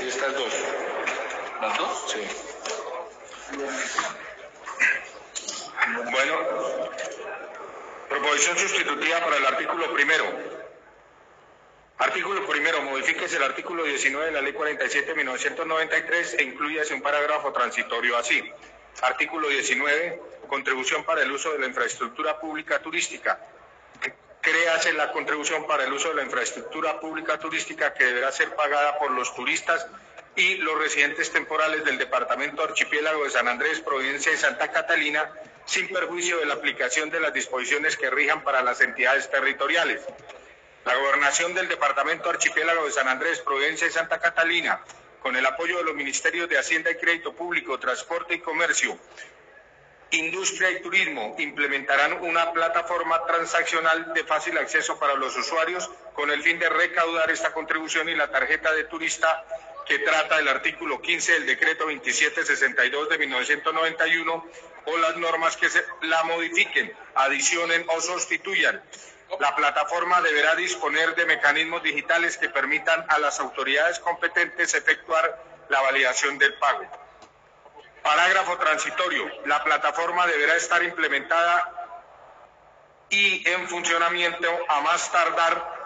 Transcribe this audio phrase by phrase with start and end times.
[0.00, 0.52] y estas dos.
[1.60, 2.12] ¿Las dos?
[2.12, 2.20] Sí.
[6.10, 6.38] Bueno,
[8.08, 10.24] proposición sustitutiva para el artículo primero.
[11.98, 17.02] Artículo primero, modifíquese el artículo 19 de la ley 47 de 1993 e incluyase un
[17.02, 18.42] parágrafo transitorio así.
[19.02, 23.38] Artículo 19, contribución para el uso de la infraestructura pública turística
[24.42, 28.98] Créase la contribución para el uso de la infraestructura pública turística que deberá ser pagada
[28.98, 29.86] por los turistas
[30.34, 35.30] y los residentes temporales del Departamento Archipiélago de San Andrés, Providencia y Santa Catalina,
[35.64, 40.02] sin perjuicio de la aplicación de las disposiciones que rijan para las entidades territoriales.
[40.84, 44.80] La gobernación del Departamento Archipiélago de San Andrés, Providencia y Santa Catalina,
[45.22, 48.98] con el apoyo de los Ministerios de Hacienda y Crédito Público, Transporte y Comercio,
[50.12, 56.42] Industria y Turismo, implementarán una plataforma transaccional de fácil acceso para los usuarios con el
[56.42, 59.44] fin de recaudar esta contribución y la tarjeta de turista
[59.86, 64.46] que trata el artículo 15 del decreto 2762 de 1991
[64.84, 68.82] o las normas que se la modifiquen, adicionen o sustituyan.
[69.40, 75.80] La plataforma deberá disponer de mecanismos digitales que permitan a las autoridades competentes efectuar la
[75.80, 76.84] validación del pago.
[78.02, 79.30] Parágrafo transitorio.
[79.46, 81.82] La plataforma deberá estar implementada
[83.10, 85.82] y en funcionamiento a más tardar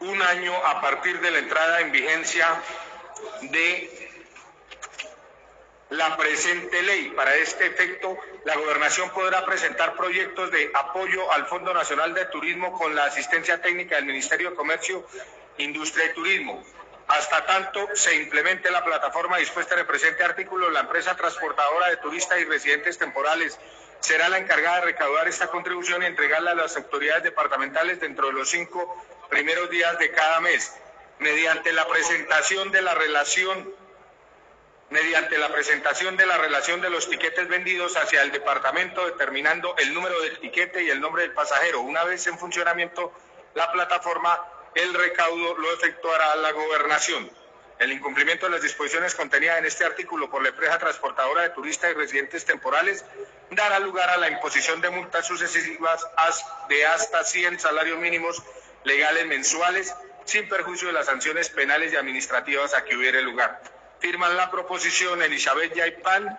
[0.00, 2.62] un año a partir de la entrada en vigencia
[3.42, 4.06] de
[5.90, 7.10] la presente ley.
[7.10, 12.72] Para este efecto, la gobernación podrá presentar proyectos de apoyo al Fondo Nacional de Turismo
[12.72, 15.06] con la asistencia técnica del Ministerio de Comercio,
[15.58, 16.64] Industria y Turismo.
[17.08, 21.98] Hasta tanto se implemente la plataforma dispuesta en el presente artículo, la empresa transportadora de
[21.98, 23.58] turistas y residentes temporales
[24.00, 28.32] será la encargada de recaudar esta contribución y entregarla a las autoridades departamentales dentro de
[28.32, 30.72] los cinco primeros días de cada mes,
[31.18, 33.72] mediante la presentación de la relación
[34.88, 39.92] mediante la presentación de la relación de los tiquetes vendidos hacia el departamento, determinando el
[39.92, 41.80] número del tiquete y el nombre del pasajero.
[41.80, 43.12] Una vez en funcionamiento
[43.54, 44.40] la plataforma,
[44.76, 47.30] el recaudo lo efectuará la gobernación.
[47.78, 51.90] El incumplimiento de las disposiciones contenidas en este artículo por la empresa transportadora de turistas
[51.90, 53.04] y residentes temporales
[53.50, 56.06] dará lugar a la imposición de multas sucesivas
[56.68, 58.42] de hasta 100 salarios mínimos
[58.84, 59.94] legales mensuales,
[60.26, 63.62] sin perjuicio de las sanciones penales y administrativas a que hubiere lugar.
[64.00, 66.38] Firman la proposición Elizabeth Yaipan,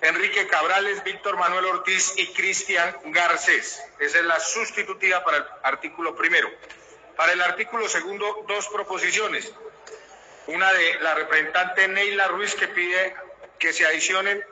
[0.00, 3.82] Enrique Cabrales, Víctor Manuel Ortiz y Cristian Garcés.
[3.98, 6.50] Esa es la sustitutiva para el artículo primero.
[7.20, 9.52] Para el artículo segundo, dos proposiciones.
[10.46, 13.14] Una de la representante Neila Ruiz que pide
[13.58, 14.42] que se adicionen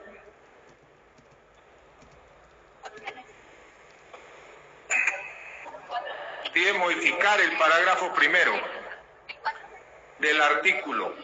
[6.53, 8.53] pide modificar el parágrafo primero
[10.19, 11.15] del artículo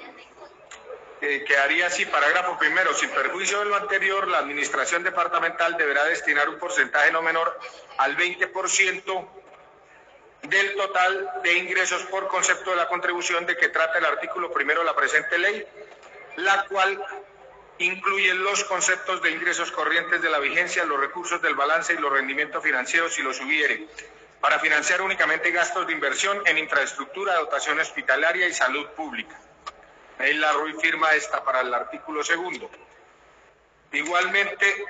[1.20, 6.48] que haría así, parágrafo primero, sin perjuicio de lo anterior, la administración departamental deberá destinar
[6.48, 7.60] un porcentaje no menor
[7.98, 9.43] al 20%
[10.48, 14.80] del total de ingresos por concepto de la contribución de que trata el artículo primero
[14.80, 15.66] de la presente ley,
[16.36, 17.02] la cual
[17.78, 22.12] incluye los conceptos de ingresos corrientes de la vigencia, los recursos del balance y los
[22.12, 23.88] rendimientos financieros si los hubiere,
[24.40, 29.40] para financiar únicamente gastos de inversión en infraestructura, dotación hospitalaria y salud pública.
[30.18, 32.70] La Ruiz firma esta para el artículo segundo.
[33.92, 34.84] Igualmente,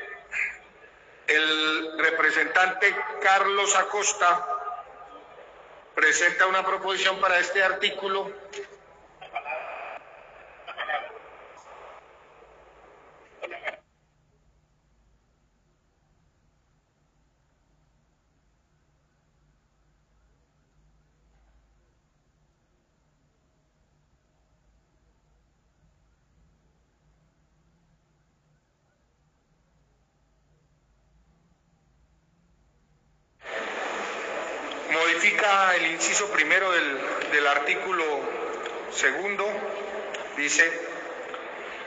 [1.27, 4.54] el representante Carlos Acosta
[5.95, 8.31] presenta una proposición para este artículo
[35.27, 36.99] el inciso primero del,
[37.33, 38.05] del artículo
[38.93, 39.51] segundo,
[40.37, 40.71] dice,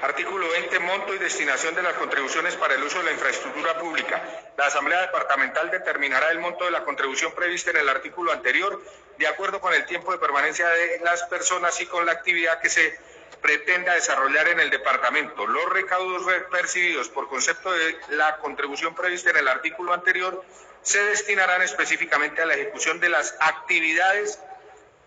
[0.02, 4.24] artículo 20, monto y destinación de las contribuciones para el uso de la infraestructura pública.
[4.58, 8.82] La Asamblea Departamental determinará el monto de la contribución prevista en el artículo anterior,
[9.20, 12.70] de acuerdo con el tiempo de permanencia de las personas y con la actividad que
[12.70, 13.00] se
[13.42, 15.46] pretenda desarrollar en el departamento.
[15.46, 20.44] Los recaudos percibidos por concepto de la contribución prevista en el artículo anterior
[20.82, 24.40] se destinarán específicamente a la ejecución de las actividades,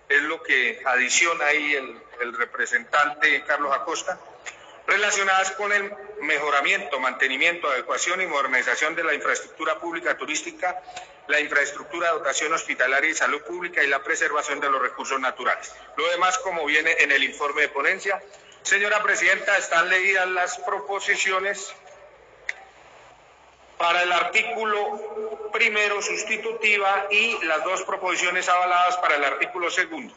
[0.08, 4.18] es lo que adiciona ahí el, el representante Carlos Acosta,
[4.86, 10.82] relacionadas con el mejoramiento, mantenimiento, adecuación y modernización de la infraestructura pública turística,
[11.28, 15.72] la infraestructura de dotación hospitalaria y salud pública y la preservación de los recursos naturales.
[15.96, 18.22] Lo demás, como viene en el informe de ponencia.
[18.62, 21.72] Señora Presidenta, están leídas las proposiciones
[23.78, 30.14] para el artículo primero sustitutiva y las dos proposiciones avaladas para el artículo segundo.